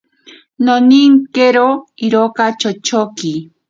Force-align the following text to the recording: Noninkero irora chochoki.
Noninkero 0.65 1.67
irora 2.05 2.45
chochoki. 2.59 3.33